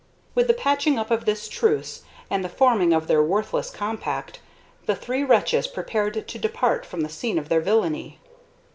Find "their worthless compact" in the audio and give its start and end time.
3.05-4.39